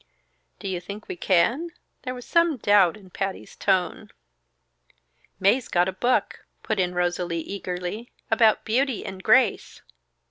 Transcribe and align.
"Do 0.57 0.67
you 0.67 0.81
think 0.81 1.07
we 1.07 1.15
can?" 1.15 1.73
There 2.01 2.15
was 2.15 2.25
some 2.25 2.57
doubt 2.57 2.97
in 2.97 3.11
Patty's 3.11 3.55
tone. 3.55 4.09
"Mae's 5.39 5.67
got 5.67 5.87
a 5.87 5.91
book," 5.91 6.43
put 6.63 6.79
in 6.79 6.95
Rosalie 6.95 7.41
eagerly, 7.41 8.11
"about 8.31 8.65
'Beauty 8.65 9.05
and 9.05 9.21
Grace.' 9.21 9.83